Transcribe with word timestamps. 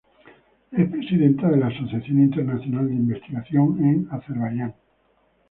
Es 0.71 0.89
presidenta 0.89 1.47
de 1.47 1.57
la 1.57 1.67
Asociación 1.67 2.23
Internacional 2.23 2.87
de 2.87 2.95
Investigación 2.95 3.85
en 3.85 4.07
Azerbaiyán. 4.09 4.73